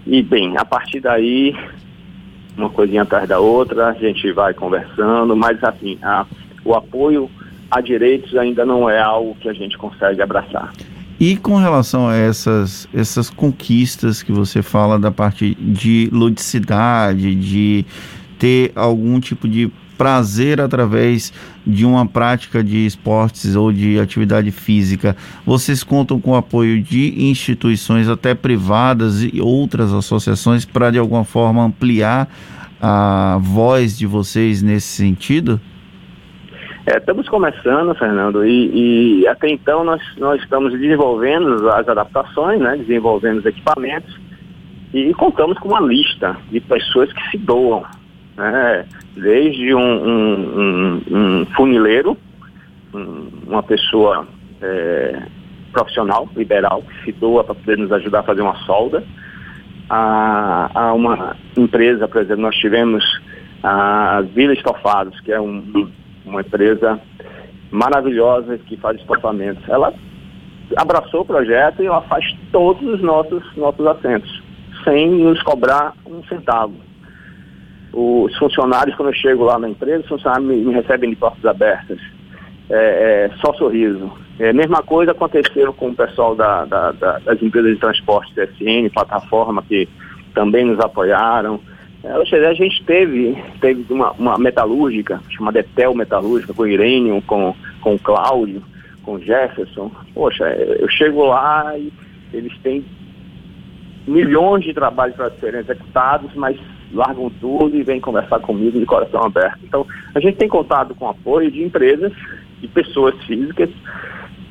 E, 0.05 0.21
bem, 0.21 0.57
a 0.57 0.65
partir 0.65 0.99
daí, 0.99 1.55
uma 2.57 2.69
coisinha 2.69 3.03
atrás 3.03 3.29
da 3.29 3.39
outra, 3.39 3.89
a 3.89 3.93
gente 3.93 4.29
vai 4.33 4.53
conversando, 4.53 5.37
mas, 5.37 5.63
assim, 5.63 5.97
a, 6.03 6.25
o 6.65 6.73
apoio 6.73 7.31
a 7.71 7.79
direitos 7.79 8.35
ainda 8.35 8.65
não 8.65 8.89
é 8.89 8.99
algo 8.99 9.35
que 9.35 9.47
a 9.47 9.53
gente 9.53 9.77
consegue 9.77 10.21
abraçar. 10.21 10.73
E 11.25 11.37
com 11.37 11.55
relação 11.55 12.09
a 12.09 12.17
essas, 12.17 12.85
essas 12.93 13.29
conquistas 13.29 14.21
que 14.21 14.33
você 14.33 14.61
fala 14.61 14.99
da 14.99 15.09
parte 15.09 15.55
de 15.55 16.09
ludicidade, 16.11 17.33
de 17.33 17.85
ter 18.37 18.73
algum 18.75 19.21
tipo 19.21 19.47
de 19.47 19.71
prazer 19.97 20.59
através 20.59 21.31
de 21.65 21.85
uma 21.85 22.05
prática 22.05 22.61
de 22.61 22.85
esportes 22.85 23.55
ou 23.55 23.71
de 23.71 23.97
atividade 24.01 24.51
física, 24.51 25.15
vocês 25.45 25.81
contam 25.81 26.19
com 26.19 26.31
o 26.31 26.35
apoio 26.35 26.83
de 26.83 27.13
instituições 27.29 28.09
até 28.09 28.35
privadas 28.35 29.23
e 29.23 29.39
outras 29.39 29.93
associações 29.93 30.65
para 30.65 30.91
de 30.91 30.99
alguma 30.99 31.23
forma 31.23 31.63
ampliar 31.63 32.27
a 32.81 33.39
voz 33.41 33.97
de 33.97 34.05
vocês 34.05 34.61
nesse 34.61 34.87
sentido? 34.87 35.61
É, 36.85 36.97
estamos 36.97 37.29
começando, 37.29 37.95
Fernando, 37.95 38.45
e, 38.45 39.21
e, 39.21 39.27
até 39.27 39.47
então 39.49 39.85
nós, 39.85 40.01
nós 40.17 40.41
estamos 40.41 40.73
desenvolvendo 40.73 41.69
as 41.69 41.87
adaptações, 41.87 42.59
né, 42.59 42.75
desenvolvendo 42.75 43.37
os 43.37 43.45
equipamentos 43.45 44.19
e 44.93 45.13
contamos 45.13 45.57
com 45.59 45.69
uma 45.69 45.79
lista 45.79 46.35
de 46.51 46.59
pessoas 46.59 47.11
que 47.13 47.31
se 47.31 47.37
doam, 47.37 47.85
né, 48.35 48.85
desde 49.15 49.73
um, 49.73 49.79
um, 49.79 50.59
um, 50.59 51.01
um 51.09 51.45
funileiro, 51.55 52.17
uma 53.47 53.63
pessoa 53.63 54.27
é, 54.61 55.21
profissional, 55.71 56.27
liberal, 56.35 56.81
que 56.81 57.05
se 57.05 57.11
doa 57.13 57.45
para 57.45 57.55
poder 57.55 57.77
nos 57.77 57.93
ajudar 57.93 58.19
a 58.19 58.23
fazer 58.23 58.41
uma 58.41 58.57
solda, 58.65 59.01
a, 59.89 60.69
a 60.73 60.93
uma 60.93 61.37
empresa, 61.55 62.09
por 62.09 62.21
exemplo, 62.21 62.41
nós 62.41 62.55
tivemos 62.57 63.05
a 63.63 64.21
Vila 64.35 64.51
Estofados, 64.51 65.17
que 65.21 65.31
é 65.31 65.39
um 65.39 65.61
uma 66.25 66.41
empresa 66.41 66.99
maravilhosa 67.71 68.57
que 68.57 68.77
faz 68.77 68.99
estofamentos. 68.99 69.67
Ela 69.67 69.93
abraçou 70.77 71.21
o 71.21 71.25
projeto 71.25 71.81
e 71.81 71.87
ela 71.87 72.01
faz 72.03 72.25
todos 72.51 72.81
os 72.87 73.01
nossos, 73.01 73.43
nossos 73.55 73.85
assentos, 73.85 74.43
sem 74.83 75.09
nos 75.09 75.41
cobrar 75.43 75.93
um 76.05 76.23
centavo. 76.25 76.75
Os 77.91 78.35
funcionários, 78.37 78.95
quando 78.95 79.09
eu 79.09 79.15
chego 79.15 79.43
lá 79.43 79.59
na 79.59 79.69
empresa, 79.69 80.03
os 80.03 80.09
funcionários 80.09 80.47
me, 80.47 80.57
me 80.57 80.73
recebem 80.73 81.09
de 81.09 81.15
portas 81.15 81.45
abertas. 81.45 81.99
É, 82.69 83.29
é, 83.29 83.31
só 83.37 83.53
sorriso. 83.53 84.11
É, 84.39 84.51
mesma 84.51 84.81
coisa 84.81 85.11
aconteceu 85.11 85.73
com 85.73 85.89
o 85.89 85.95
pessoal 85.95 86.35
da, 86.35 86.65
da, 86.65 86.91
da, 86.91 87.19
das 87.19 87.41
empresas 87.41 87.73
de 87.73 87.79
transporte 87.79 88.33
CSN, 88.33 88.89
plataforma, 88.91 89.61
que 89.61 89.87
também 90.33 90.65
nos 90.65 90.79
apoiaram. 90.79 91.59
Ou 92.03 92.27
seja, 92.27 92.49
a 92.49 92.53
gente 92.53 92.83
teve, 92.83 93.41
teve 93.61 93.85
uma, 93.93 94.11
uma 94.11 94.37
metalúrgica, 94.37 95.21
chamada 95.29 95.59
Etel 95.59 95.95
Metalúrgica, 95.95 96.53
com 96.53 96.63
o 96.63 96.67
Irênio, 96.67 97.21
com, 97.21 97.55
com 97.79 97.95
o 97.95 97.99
Cláudio, 97.99 98.61
com 99.03 99.13
o 99.13 99.21
Jefferson. 99.21 99.89
Poxa, 100.13 100.45
eu 100.45 100.89
chego 100.89 101.25
lá 101.25 101.77
e 101.77 101.91
eles 102.33 102.57
têm 102.59 102.83
milhões 104.05 104.65
de 104.65 104.73
trabalhos 104.73 105.15
para 105.15 105.31
serem 105.31 105.61
executados, 105.61 106.33
mas 106.35 106.59
largam 106.91 107.31
tudo 107.39 107.75
e 107.75 107.83
vêm 107.83 108.01
conversar 108.01 108.39
comigo 108.39 108.77
de 108.77 108.85
coração 108.85 109.23
aberto. 109.23 109.59
Então, 109.63 109.87
a 110.13 110.19
gente 110.19 110.37
tem 110.37 110.49
contado 110.49 110.93
com 110.93 111.07
apoio 111.07 111.49
de 111.49 111.63
empresas, 111.63 112.11
de 112.59 112.67
pessoas 112.67 113.15
físicas, 113.23 113.69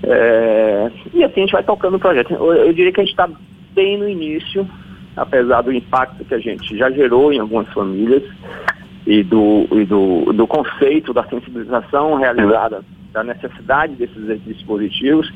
é, 0.03 0.91
e 1.15 1.23
assim 1.23 1.41
a 1.41 1.45
gente 1.45 1.53
vai 1.53 1.63
tocando 1.63 1.97
o 1.97 2.01
projeto. 2.01 2.33
Eu, 2.33 2.53
eu 2.55 2.73
diria 2.73 2.93
que 2.93 3.01
a 3.01 3.05
gente 3.05 3.13
está 3.13 3.29
bem 3.73 3.99
no 3.99 4.09
início, 4.09 4.69
apesar 5.17 5.63
do 5.63 5.73
impacto 5.73 6.25
que 6.25 6.35
a 6.35 6.39
gente 6.39 6.77
já 6.77 6.91
gerou 6.91 7.33
em 7.33 7.39
algumas 7.39 7.69
famílias 7.73 8.23
e 9.07 9.23
do, 9.23 9.67
e 9.73 9.85
do, 9.85 10.33
do 10.33 10.47
conceito 10.47 11.13
da 11.13 11.25
sensibilização 11.25 12.15
realizada 12.15 12.85
da 13.13 13.23
necessidade 13.23 13.95
desses 13.95 14.43
dispositivos, 14.45 15.31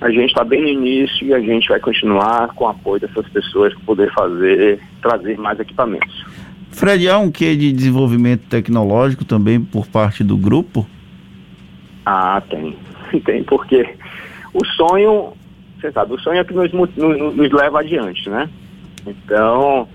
a 0.00 0.10
gente 0.10 0.28
está 0.28 0.44
bem 0.44 0.62
no 0.62 0.68
início 0.68 1.26
e 1.26 1.34
a 1.34 1.40
gente 1.40 1.68
vai 1.68 1.80
continuar 1.80 2.48
com 2.54 2.64
o 2.64 2.68
apoio 2.68 3.00
dessas 3.00 3.28
pessoas 3.28 3.74
para 3.74 3.84
poder 3.84 4.12
fazer, 4.12 4.80
trazer 5.02 5.36
mais 5.38 5.58
equipamentos. 5.58 6.24
Fred, 6.70 7.08
há 7.08 7.18
um 7.18 7.30
quê 7.30 7.56
de 7.56 7.72
desenvolvimento 7.72 8.46
tecnológico 8.48 9.24
também 9.24 9.60
por 9.60 9.86
parte 9.86 10.22
do 10.22 10.36
grupo? 10.36 10.86
Ah, 12.06 12.40
tem. 12.48 12.76
Tem, 13.24 13.42
porque 13.42 13.88
o 14.52 14.64
sonho, 14.66 15.32
você 15.80 15.90
sabe, 15.90 16.12
o 16.12 16.20
sonho 16.20 16.40
é 16.40 16.44
que 16.44 16.52
nos, 16.52 16.70
nos, 16.72 16.94
nos 16.94 17.52
leva 17.52 17.80
adiante, 17.80 18.28
né? 18.28 18.50
Então, 19.08 19.88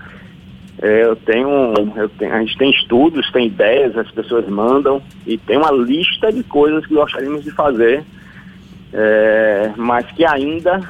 é, 0.82 1.04
eu, 1.04 1.16
tenho, 1.16 1.74
eu 1.96 2.08
tenho, 2.10 2.34
a 2.34 2.40
gente 2.40 2.58
tem 2.58 2.70
estudos, 2.70 3.30
tem 3.30 3.46
ideias, 3.46 3.96
as 3.96 4.10
pessoas 4.10 4.48
mandam 4.48 5.00
e 5.26 5.38
tem 5.38 5.56
uma 5.56 5.70
lista 5.70 6.32
de 6.32 6.42
coisas 6.42 6.84
que 6.86 6.94
gostaríamos 6.94 7.44
de 7.44 7.50
fazer, 7.52 8.04
é, 8.92 9.72
mas 9.76 10.04
que 10.12 10.24
ainda 10.24 10.80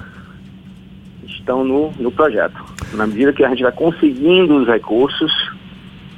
estão 1.26 1.64
no, 1.64 1.92
no 1.98 2.10
projeto. 2.10 2.56
Na 2.94 3.06
medida 3.06 3.32
que 3.32 3.44
a 3.44 3.48
gente 3.50 3.62
vai 3.62 3.72
conseguindo 3.72 4.56
os 4.56 4.66
recursos, 4.66 5.32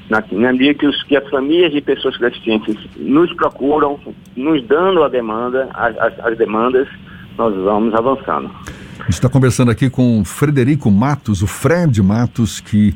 na, 0.09 0.23
na 0.31 0.53
medida 0.53 0.75
que, 0.75 0.87
os, 0.87 1.03
que 1.03 1.17
as 1.17 1.29
famílias 1.29 1.73
de 1.73 1.81
pessoas 1.81 2.17
deficientes 2.19 2.77
nos 2.97 3.33
procuram, 3.35 3.99
nos 4.37 4.63
dando 4.65 5.03
a 5.03 5.09
demanda, 5.09 5.69
as, 5.75 5.99
as, 5.99 6.21
as 6.21 6.39
demandas, 6.39 6.89
nós 7.37 7.55
vamos 7.55 7.93
avançando. 7.95 8.51
A 8.99 9.05
gente 9.05 9.15
está 9.15 9.29
conversando 9.29 9.71
aqui 9.71 9.91
com 9.91 10.25
Frederico 10.25 10.91
Matos, 10.91 11.43
o 11.43 11.47
Fred 11.47 12.03
Matos, 12.03 12.61
que 12.61 12.95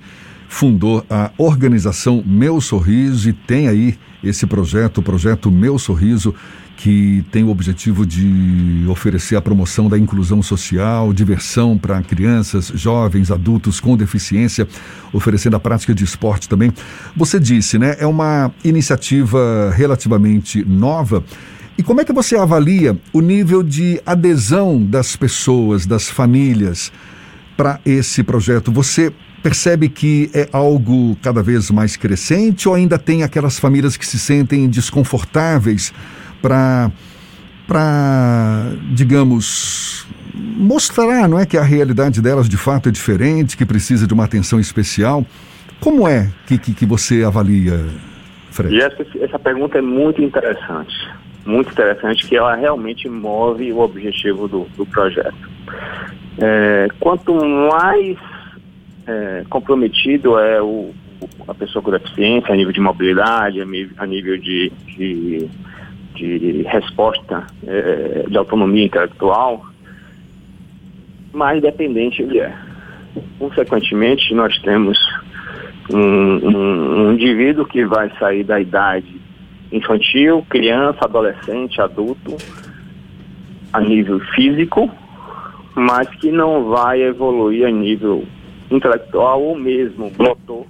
fundou 0.48 1.04
a 1.08 1.30
organização 1.38 2.24
Meu 2.26 2.60
Sorriso 2.60 3.28
e 3.28 3.32
tem 3.32 3.68
aí 3.68 3.98
esse 4.24 4.46
projeto, 4.46 4.98
o 4.98 5.02
projeto 5.02 5.50
Meu 5.50 5.78
Sorriso, 5.78 6.34
que 6.76 7.22
tem 7.30 7.44
o 7.44 7.50
objetivo 7.50 8.06
de 8.06 8.86
oferecer 8.88 9.36
a 9.36 9.42
promoção 9.42 9.88
da 9.88 9.98
inclusão 9.98 10.42
social, 10.42 11.12
diversão 11.12 11.76
para 11.76 12.02
crianças, 12.02 12.72
jovens, 12.74 13.30
adultos 13.30 13.78
com 13.78 13.94
deficiência, 13.96 14.66
oferecendo 15.12 15.56
a 15.56 15.60
prática 15.60 15.94
de 15.94 16.02
esporte 16.02 16.48
também. 16.48 16.72
Você 17.14 17.38
disse, 17.38 17.78
né? 17.78 17.96
É 17.98 18.06
uma 18.06 18.50
iniciativa 18.64 19.70
relativamente 19.76 20.64
nova 20.64 21.22
e 21.80 21.82
como 21.82 21.98
é 22.02 22.04
que 22.04 22.12
você 22.12 22.36
avalia 22.36 22.94
o 23.10 23.22
nível 23.22 23.62
de 23.62 24.02
adesão 24.04 24.84
das 24.84 25.16
pessoas, 25.16 25.86
das 25.86 26.10
famílias 26.10 26.92
para 27.56 27.80
esse 27.86 28.22
projeto? 28.22 28.70
Você 28.70 29.10
percebe 29.42 29.88
que 29.88 30.30
é 30.34 30.46
algo 30.52 31.16
cada 31.22 31.42
vez 31.42 31.70
mais 31.70 31.96
crescente 31.96 32.68
ou 32.68 32.74
ainda 32.74 32.98
tem 32.98 33.22
aquelas 33.22 33.58
famílias 33.58 33.96
que 33.96 34.06
se 34.06 34.18
sentem 34.18 34.68
desconfortáveis 34.68 35.90
para 36.42 36.90
para, 37.66 38.72
digamos, 38.92 40.06
mostrar, 40.34 41.26
não 41.28 41.38
é, 41.38 41.46
que 41.46 41.56
a 41.56 41.62
realidade 41.62 42.20
delas 42.20 42.46
de 42.46 42.58
fato 42.58 42.90
é 42.90 42.92
diferente, 42.92 43.56
que 43.56 43.64
precisa 43.64 44.06
de 44.06 44.12
uma 44.12 44.24
atenção 44.24 44.60
especial. 44.60 45.24
Como 45.80 46.06
é 46.06 46.30
que, 46.46 46.58
que, 46.58 46.74
que 46.74 46.84
você 46.84 47.22
avalia, 47.22 47.86
Fred? 48.50 48.74
E 48.74 48.82
essa, 48.82 49.06
essa 49.22 49.38
pergunta 49.38 49.78
é 49.78 49.80
muito 49.80 50.20
interessante 50.20 50.94
muito 51.50 51.72
interessante 51.72 52.26
que 52.26 52.36
ela 52.36 52.54
realmente 52.54 53.08
move 53.08 53.72
o 53.72 53.80
objetivo 53.80 54.46
do, 54.46 54.66
do 54.76 54.86
projeto. 54.86 55.50
É, 56.38 56.88
quanto 56.98 57.34
mais 57.34 58.16
é, 59.06 59.44
comprometido 59.50 60.38
é 60.38 60.62
o, 60.62 60.94
a 61.46 61.54
pessoa 61.54 61.82
com 61.82 61.90
deficiência 61.90 62.52
a 62.52 62.56
nível 62.56 62.72
de 62.72 62.80
mobilidade, 62.80 63.60
a 63.60 64.06
nível 64.06 64.38
de, 64.38 64.72
de, 64.86 65.48
de 66.14 66.62
resposta 66.62 67.46
é, 67.66 68.24
de 68.28 68.38
autonomia 68.38 68.84
intelectual, 68.84 69.66
mais 71.32 71.60
dependente 71.60 72.22
ele 72.22 72.38
é. 72.38 72.54
Consequentemente, 73.38 74.32
nós 74.34 74.56
temos 74.60 74.98
um, 75.92 75.98
um, 75.98 77.06
um 77.06 77.12
indivíduo 77.12 77.64
que 77.64 77.84
vai 77.84 78.10
sair 78.18 78.44
da 78.44 78.60
idade 78.60 79.20
infantil, 79.72 80.44
criança, 80.48 80.98
adolescente, 81.02 81.80
adulto, 81.80 82.36
a 83.72 83.80
nível 83.80 84.20
físico, 84.34 84.90
mas 85.74 86.08
que 86.16 86.30
não 86.30 86.64
vai 86.70 87.02
evoluir 87.02 87.66
a 87.66 87.70
nível 87.70 88.24
intelectual 88.70 89.42
ou 89.42 89.56
mesmo 89.56 90.12
motor 90.18 90.66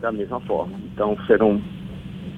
da 0.00 0.12
mesma 0.12 0.40
forma. 0.40 0.78
Então 0.92 1.16
serão 1.26 1.60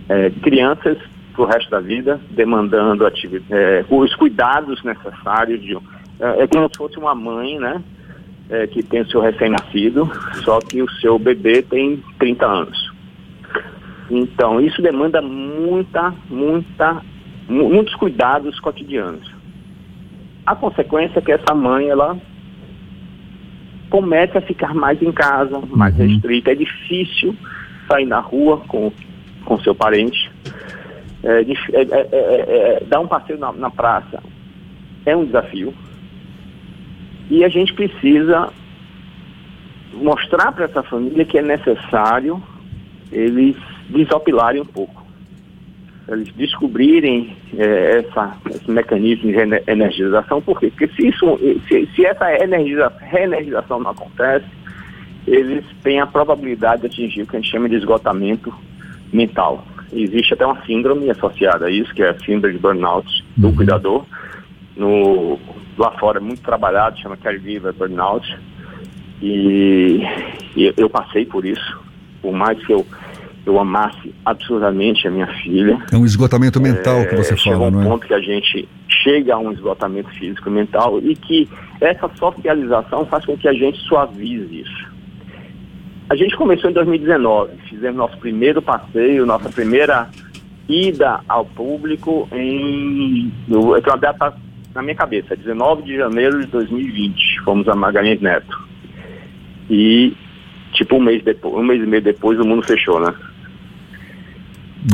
é, 0.08 0.30
crianças 0.30 0.98
para 1.32 1.42
o 1.42 1.46
resto 1.46 1.70
da 1.70 1.80
vida, 1.80 2.20
demandando 2.30 3.06
é, 3.06 3.84
os 3.88 4.14
cuidados 4.16 4.82
necessários 4.82 5.62
de 5.62 5.76
é, 6.20 6.42
é 6.42 6.46
como 6.46 6.68
se 6.68 6.76
fosse 6.76 6.98
uma 6.98 7.14
mãe, 7.14 7.58
né? 7.58 7.82
é, 8.52 8.66
que 8.66 8.82
tem 8.82 9.00
o 9.00 9.08
seu 9.08 9.20
recém-nascido, 9.20 10.10
só 10.44 10.58
que 10.60 10.82
o 10.82 10.90
seu 11.00 11.18
bebê 11.18 11.62
tem 11.62 12.02
30 12.18 12.46
anos. 12.46 12.81
Então, 14.14 14.60
isso 14.60 14.82
demanda 14.82 15.22
muita, 15.22 16.14
muita, 16.28 17.02
muitos 17.48 17.94
cuidados 17.94 18.60
cotidianos. 18.60 19.26
A 20.44 20.54
consequência 20.54 21.18
é 21.18 21.22
que 21.22 21.32
essa 21.32 21.54
mãe, 21.54 21.88
ela 21.88 22.18
começa 23.88 24.38
a 24.38 24.42
ficar 24.42 24.74
mais 24.74 25.00
em 25.00 25.10
casa, 25.10 25.62
mais 25.70 25.98
uhum. 25.98 26.06
restrita. 26.06 26.52
É 26.52 26.54
difícil 26.54 27.34
sair 27.88 28.04
na 28.04 28.20
rua 28.20 28.58
com, 28.68 28.92
com 29.46 29.58
seu 29.60 29.74
parente. 29.74 30.30
É, 31.24 31.40
é, 31.40 31.82
é, 31.82 32.08
é, 32.12 32.84
dar 32.86 33.00
um 33.00 33.06
passeio 33.06 33.38
na, 33.38 33.50
na 33.52 33.70
praça 33.70 34.22
é 35.06 35.16
um 35.16 35.24
desafio. 35.24 35.72
E 37.30 37.42
a 37.44 37.48
gente 37.48 37.72
precisa 37.72 38.50
mostrar 39.94 40.52
para 40.52 40.66
essa 40.66 40.82
família 40.82 41.24
que 41.24 41.38
é 41.38 41.42
necessário 41.42 42.42
eles 43.12 43.56
desopilarem 43.88 44.62
um 44.62 44.66
pouco. 44.66 45.02
Eles 46.08 46.32
descobrirem 46.34 47.36
é, 47.56 47.98
essa, 47.98 48.36
esse 48.50 48.70
mecanismo 48.70 49.30
de 49.30 49.38
energização, 49.70 50.42
por 50.42 50.58
quê? 50.58 50.70
Porque 50.70 50.88
se, 50.88 51.08
isso, 51.08 51.38
se, 51.68 51.88
se 51.94 52.04
essa 52.04 52.42
energiza, 52.42 52.92
reenergização 53.00 53.78
não 53.78 53.92
acontece, 53.92 54.46
eles 55.26 55.64
têm 55.82 56.00
a 56.00 56.06
probabilidade 56.06 56.82
de 56.82 56.86
atingir 56.88 57.22
o 57.22 57.26
que 57.26 57.36
a 57.36 57.40
gente 57.40 57.50
chama 57.50 57.68
de 57.68 57.76
esgotamento 57.76 58.52
mental. 59.12 59.64
Existe 59.92 60.34
até 60.34 60.44
uma 60.44 60.60
síndrome 60.64 61.10
associada 61.10 61.66
a 61.66 61.70
isso, 61.70 61.94
que 61.94 62.02
é 62.02 62.10
a 62.10 62.18
síndrome 62.20 62.54
de 62.54 62.60
burnout 62.60 63.24
do 63.36 63.48
uhum. 63.48 63.56
cuidador. 63.56 64.04
No, 64.74 65.38
lá 65.78 65.92
fora 65.98 66.18
é 66.18 66.20
muito 66.20 66.42
trabalhado, 66.42 66.98
chama 66.98 67.16
caregiver 67.16 67.72
burnout. 67.74 68.26
E, 69.20 70.00
e 70.56 70.74
eu 70.76 70.90
passei 70.90 71.24
por 71.24 71.44
isso, 71.44 71.80
por 72.20 72.32
mais 72.32 72.58
que 72.66 72.72
eu 72.72 72.84
eu 73.44 73.58
amasse 73.58 74.14
absurdamente 74.24 75.06
a 75.06 75.10
minha 75.10 75.26
filha. 75.42 75.78
É 75.92 75.96
um 75.96 76.04
esgotamento 76.04 76.60
mental 76.60 77.00
é, 77.00 77.06
que 77.06 77.16
você 77.16 77.36
fala, 77.36 77.70
não 77.70 77.82
é? 77.82 77.84
um 77.84 77.88
ponto 77.90 78.06
que 78.06 78.14
a 78.14 78.20
gente 78.20 78.68
chega 78.88 79.34
a 79.34 79.38
um 79.38 79.52
esgotamento 79.52 80.10
físico 80.10 80.48
e 80.48 80.52
mental 80.52 81.00
e 81.00 81.16
que 81.16 81.48
essa 81.80 82.08
socialização 82.16 83.04
faz 83.06 83.24
com 83.24 83.36
que 83.36 83.48
a 83.48 83.52
gente 83.52 83.78
suavize 83.80 84.60
isso. 84.60 84.92
A 86.08 86.14
gente 86.14 86.36
começou 86.36 86.70
em 86.70 86.74
2019, 86.74 87.52
fizemos 87.68 87.96
nosso 87.96 88.16
primeiro 88.18 88.62
passeio, 88.62 89.26
nossa 89.26 89.48
primeira 89.48 90.08
ida 90.68 91.20
ao 91.28 91.44
público 91.44 92.28
em. 92.32 93.32
Eu 93.48 93.80
tenho 93.80 93.94
uma 93.94 93.98
data 93.98 94.34
na 94.74 94.82
minha 94.82 94.94
cabeça, 94.94 95.34
19 95.34 95.82
de 95.82 95.96
janeiro 95.96 96.40
de 96.40 96.46
2020. 96.46 97.40
Fomos 97.44 97.68
a 97.68 97.74
Magalhães 97.74 98.20
Neto. 98.20 98.56
E 99.70 100.14
tipo 100.72 100.96
um 100.96 101.00
mês 101.00 101.22
depois, 101.22 101.54
um 101.54 101.62
mês 101.62 101.82
e 101.82 101.86
meio 101.86 102.02
depois 102.02 102.38
o 102.38 102.44
mundo 102.44 102.62
fechou, 102.62 103.00
né? 103.00 103.14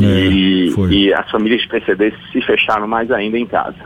É, 0.01 0.05
e, 0.05 0.73
e, 0.91 1.13
as 1.13 1.29
famílias 1.31 1.61
de 1.61 1.67
PCD 1.67 2.13
se 2.31 2.41
fecharam 2.41 2.87
mais 2.87 3.09
ainda 3.11 3.39
em 3.39 3.45
casa. 3.45 3.83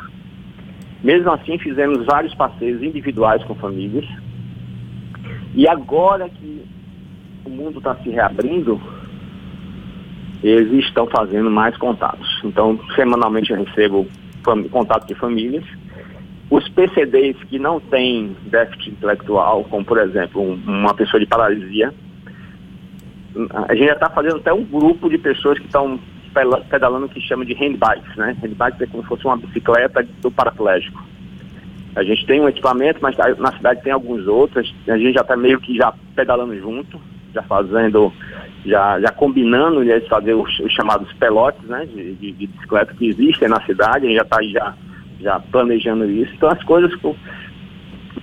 Mesmo 1.01 1.31
assim, 1.31 1.57
fizemos 1.57 2.05
vários 2.05 2.33
passeios 2.35 2.83
individuais 2.83 3.43
com 3.45 3.55
famílias. 3.55 4.05
E 5.55 5.67
agora 5.67 6.29
que 6.29 6.61
o 7.45 7.49
mundo 7.49 7.77
está 7.77 7.95
se 7.95 8.09
reabrindo, 8.09 8.81
eles 10.43 10.85
estão 10.85 11.07
fazendo 11.07 11.49
mais 11.49 11.75
contatos. 11.77 12.41
Então, 12.43 12.79
semanalmente 12.95 13.51
eu 13.51 13.63
recebo 13.63 14.07
contato 14.71 15.07
de 15.07 15.15
famílias. 15.15 15.63
Os 16.49 16.67
PCDs 16.69 17.37
que 17.45 17.57
não 17.57 17.79
têm 17.79 18.35
déficit 18.47 18.91
intelectual, 18.91 19.63
como 19.65 19.85
por 19.85 19.97
exemplo 19.97 20.41
um, 20.41 20.55
uma 20.67 20.93
pessoa 20.93 21.19
de 21.19 21.25
paralisia, 21.25 21.93
a 23.67 23.73
gente 23.73 23.87
já 23.87 23.93
está 23.93 24.09
fazendo 24.09 24.37
até 24.37 24.53
um 24.53 24.63
grupo 24.63 25.09
de 25.09 25.17
pessoas 25.17 25.57
que 25.57 25.65
estão 25.65 25.99
pedalando 26.69 27.09
que 27.09 27.21
chama 27.21 27.45
de 27.45 27.53
handbikes, 27.53 28.15
né? 28.15 28.35
Handbikes 28.41 28.81
é 28.81 28.87
como 28.87 29.03
se 29.03 29.09
fosse 29.09 29.25
uma 29.25 29.37
bicicleta 29.37 30.05
do 30.21 30.31
paraplégico. 30.31 31.01
A 31.95 32.03
gente 32.03 32.25
tem 32.25 32.41
um 32.41 32.49
equipamento, 32.49 32.99
mas 33.01 33.15
na 33.37 33.51
cidade 33.53 33.83
tem 33.83 33.93
alguns 33.93 34.27
outros. 34.27 34.73
A 34.87 34.97
gente 34.97 35.13
já 35.13 35.21
está 35.21 35.37
meio 35.37 35.59
que 35.59 35.75
já 35.75 35.93
pedalando 36.15 36.59
junto, 36.59 36.99
já 37.33 37.43
fazendo, 37.43 38.11
já, 38.65 38.99
já 38.99 39.11
combinando 39.11 39.85
de 39.85 39.99
fazer 40.09 40.33
os, 40.33 40.59
os, 40.59 40.71
chamados 40.73 41.11
pelotes, 41.13 41.63
né? 41.67 41.85
De, 41.85 42.15
de, 42.15 42.31
de, 42.31 42.47
bicicleta 42.47 42.93
que 42.95 43.07
existem 43.07 43.47
na 43.47 43.61
cidade. 43.61 44.05
A 44.05 44.09
gente 44.09 44.17
já 44.17 44.23
está 44.23 44.41
já, 44.43 44.73
já 45.19 45.39
planejando 45.39 46.09
isso. 46.09 46.33
Então 46.33 46.49
as 46.49 46.63
coisas 46.63 46.91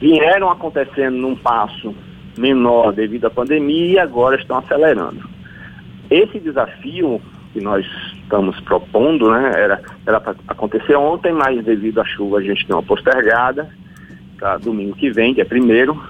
vieram 0.00 0.50
acontecendo 0.50 1.16
num 1.16 1.36
passo 1.36 1.94
menor 2.38 2.92
devido 2.92 3.26
à 3.26 3.30
pandemia 3.30 3.92
e 3.92 3.98
agora 3.98 4.36
estão 4.36 4.58
acelerando. 4.58 5.28
Esse 6.10 6.38
desafio 6.40 7.20
que 7.52 7.60
nós 7.60 7.84
estamos 8.22 8.58
propondo, 8.60 9.30
né, 9.30 9.52
era 9.56 10.20
para 10.20 10.34
acontecer 10.48 10.94
ontem, 10.94 11.32
mas 11.32 11.64
devido 11.64 12.00
à 12.00 12.04
chuva 12.04 12.38
a 12.38 12.42
gente 12.42 12.66
deu 12.66 12.76
uma 12.76 12.82
postergada 12.82 13.68
para 14.38 14.58
domingo 14.58 14.96
que 14.96 15.10
vem, 15.10 15.34
que 15.34 15.40
é 15.40 15.44
primeiro, 15.44 16.00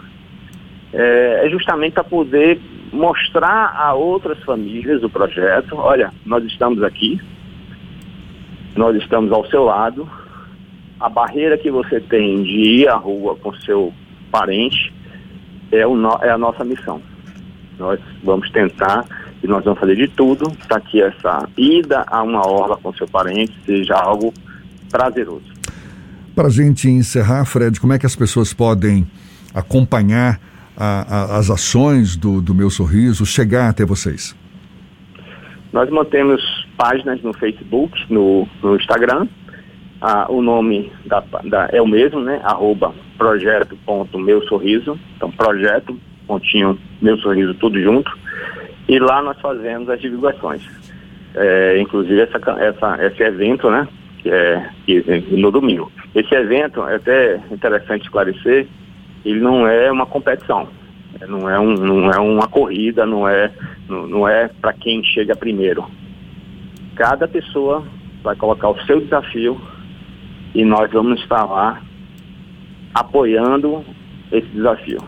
é, 0.93 1.47
é 1.47 1.51
justamente 1.51 1.95
para 1.95 2.05
poder 2.05 2.61
mostrar 2.93 3.75
a 3.77 3.95
outras 3.95 4.39
famílias 4.45 5.03
o 5.03 5.09
projeto, 5.09 5.77
olha, 5.77 6.13
nós 6.27 6.45
estamos 6.45 6.83
aqui, 6.83 7.21
nós 8.77 8.97
estamos 8.97 9.33
ao 9.33 9.47
seu 9.47 9.65
lado, 9.65 10.09
a 10.99 11.09
barreira 11.09 11.57
que 11.57 11.71
você 11.71 12.01
tem 12.01 12.43
de 12.43 12.83
ir 12.83 12.89
à 12.89 12.97
rua 12.97 13.37
com 13.37 13.55
seu 13.55 13.93
parente 14.31 14.93
é, 15.73 15.87
o 15.87 15.97
no, 15.97 16.19
é 16.23 16.31
a 16.31 16.39
nossa 16.39 16.65
missão. 16.65 17.01
Nós 17.79 18.01
vamos 18.23 18.51
tentar 18.51 19.05
e 19.43 19.47
nós 19.47 19.65
vamos 19.65 19.81
fazer 19.81 19.97
de 19.97 20.09
tudo 20.09 20.51
para 20.69 20.81
que 20.81 21.03
essa 21.03 21.49
ida 21.57 22.05
a 22.07 22.23
uma 22.23 22.47
orla 22.47 22.77
com 22.77 22.93
seu 22.95 23.09
parente 23.09 23.55
seja 23.65 23.95
algo 23.95 24.33
prazeroso. 24.91 25.45
Para 26.35 26.49
a 26.49 26.51
gente 26.51 26.89
encerrar, 26.89 27.45
Fred, 27.45 27.81
como 27.81 27.93
é 27.93 27.99
que 27.99 28.07
as 28.07 28.17
pessoas 28.17 28.53
podem 28.53 29.07
acompanhar 29.55 30.41
a, 30.77 31.35
a, 31.35 31.39
as 31.39 31.51
ações 31.51 32.17
do, 32.17 32.41
do 32.41 32.55
Meu 32.55 32.71
Sorriso, 32.71 33.27
chegar 33.27 33.69
até 33.69 33.85
vocês? 33.85 34.37
Nós 35.73 35.89
mantemos 35.91 36.41
páginas 36.77 37.23
no 37.23 37.33
Facebook, 37.33 37.95
no, 38.13 38.47
no 38.63 38.77
Instagram. 38.77 39.29
Ah, 40.01 40.27
o 40.31 40.41
nome 40.41 40.91
da, 41.05 41.23
da, 41.45 41.69
é 41.73 41.83
o 41.83 41.87
mesmo, 41.87 42.21
né? 42.21 42.41
Arroba 42.43 42.95
projeto.meusorriso. 43.19 44.99
Então, 45.17 45.31
projeto, 45.31 45.99
pontinho, 46.27 46.79
meu 47.03 47.19
sorriso, 47.19 47.53
tudo 47.55 47.79
junto. 47.81 48.11
E 48.89 48.99
lá 48.99 49.23
nós 49.23 49.39
fazemos 49.41 49.91
as 49.91 50.01
divulgações. 50.01 50.63
É, 51.35 51.79
inclusive 51.79 52.21
essa, 52.21 52.39
essa, 52.59 53.07
esse 53.07 53.23
evento, 53.23 53.71
né? 53.71 53.87
Que 54.23 54.31
é, 54.31 54.71
que, 54.87 55.03
no 55.37 55.51
domingo. 55.51 55.93
Esse 56.15 56.35
evento, 56.35 56.83
é 56.89 56.97
até 56.97 57.41
interessante 57.51 58.05
esclarecer, 58.05 58.67
ele 59.25 59.41
não 59.41 59.67
é 59.67 59.93
uma 59.93 60.07
competição. 60.07 60.67
Não 61.29 61.51
é, 61.51 61.59
um, 61.59 61.75
não 61.75 62.11
é 62.11 62.19
uma 62.19 62.49
corrida, 62.49 63.05
não 63.05 63.29
é, 63.29 63.51
não, 63.87 64.07
não 64.07 64.29
é 64.29 64.49
para 64.49 64.73
quem 64.73 65.05
chega 65.05 65.37
primeiro. 65.37 65.85
Cada 66.97 67.29
pessoa 67.29 67.85
vai 68.23 68.35
colocar 68.37 68.71
o 68.71 68.81
seu 68.87 69.01
desafio 69.01 69.61
e 70.55 70.65
nós 70.65 70.91
vamos 70.91 71.21
estar 71.21 71.45
lá 71.45 71.81
apoiando 72.95 73.85
esse 74.33 74.49
desafio. 74.49 74.99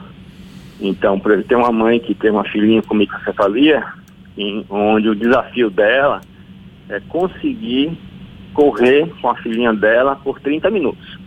Então, 0.81 1.19
por 1.19 1.33
exemplo, 1.33 1.49
tem 1.49 1.59
uma 1.59 1.73
mãe 1.73 2.01
que 2.01 2.15
tem 2.15 2.31
uma 2.31 2.45
filhinha 2.45 2.83
com 2.83 2.95
microcefalia, 2.95 3.85
em, 4.37 4.65
onde 4.69 5.09
o 5.09 5.15
desafio 5.15 5.71
dela 5.71 6.21
é 6.89 7.01
conseguir 7.01 7.97
correr 8.53 9.09
com 9.21 9.31
a 9.31 9.37
filhinha 9.37 9.73
dela 9.73 10.17
por 10.17 10.41
30 10.41 10.71
minutos, 10.71 11.19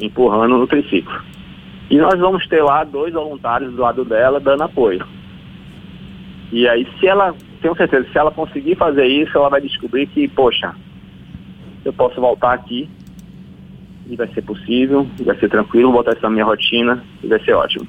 empurrando 0.00 0.58
no 0.58 0.66
triciclo. 0.66 1.20
E 1.90 1.98
nós 1.98 2.18
vamos 2.18 2.46
ter 2.46 2.62
lá 2.62 2.84
dois 2.84 3.12
voluntários 3.12 3.72
do 3.72 3.82
lado 3.82 4.04
dela 4.04 4.40
dando 4.40 4.62
apoio. 4.62 5.06
E 6.50 6.68
aí, 6.68 6.86
se 6.98 7.06
ela, 7.06 7.34
tenho 7.60 7.76
certeza, 7.76 8.08
se 8.10 8.18
ela 8.18 8.30
conseguir 8.30 8.76
fazer 8.76 9.06
isso, 9.06 9.36
ela 9.36 9.48
vai 9.48 9.60
descobrir 9.60 10.06
que, 10.06 10.28
poxa, 10.28 10.74
eu 11.84 11.92
posso 11.92 12.20
voltar 12.20 12.52
aqui 12.52 12.88
e 14.08 14.16
vai 14.16 14.28
ser 14.34 14.42
possível, 14.42 15.06
vai 15.24 15.38
ser 15.38 15.48
tranquilo, 15.48 15.92
botar 15.92 16.12
isso 16.12 16.22
na 16.22 16.30
minha 16.30 16.44
rotina 16.44 17.02
e 17.22 17.26
vai 17.26 17.42
ser 17.44 17.52
ótimo. 17.52 17.86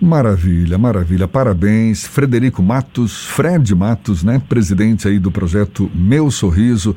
Maravilha, 0.00 0.76
maravilha. 0.76 1.26
Parabéns, 1.26 2.06
Frederico 2.06 2.62
Matos, 2.62 3.24
Fred 3.26 3.74
Matos, 3.74 4.22
né, 4.22 4.42
presidente 4.48 5.08
aí 5.08 5.18
do 5.18 5.30
projeto 5.30 5.90
Meu 5.94 6.30
Sorriso, 6.30 6.96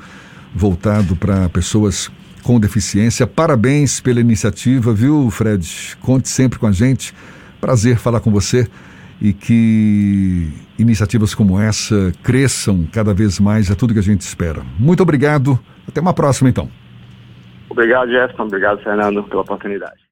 voltado 0.53 1.15
para 1.15 1.47
pessoas 1.49 2.11
com 2.43 2.59
deficiência. 2.59 3.25
Parabéns 3.27 3.99
pela 3.99 4.19
iniciativa, 4.19 4.93
viu, 4.93 5.29
Fred? 5.29 5.97
Conte 6.01 6.27
sempre 6.27 6.57
com 6.59 6.67
a 6.67 6.71
gente. 6.71 7.13
Prazer 7.61 7.97
falar 7.97 8.19
com 8.19 8.31
você 8.31 8.67
e 9.21 9.33
que 9.33 10.49
iniciativas 10.77 11.33
como 11.33 11.59
essa 11.59 12.13
cresçam 12.23 12.87
cada 12.91 13.13
vez 13.13 13.39
mais, 13.39 13.69
é 13.69 13.75
tudo 13.75 13.93
que 13.93 13.99
a 13.99 14.03
gente 14.03 14.21
espera. 14.21 14.61
Muito 14.77 15.01
obrigado. 15.01 15.59
Até 15.87 16.01
uma 16.01 16.13
próxima, 16.13 16.49
então. 16.49 16.69
Obrigado, 17.69 18.09
Jefferson. 18.09 18.43
Obrigado, 18.43 18.81
Fernando, 18.81 19.23
pela 19.23 19.41
oportunidade. 19.41 20.06